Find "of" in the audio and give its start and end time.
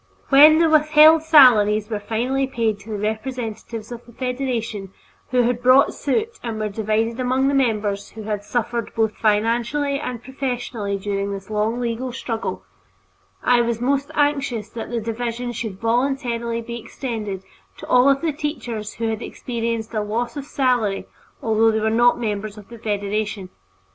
3.91-4.03, 18.09-18.21, 20.35-20.45, 22.57-22.69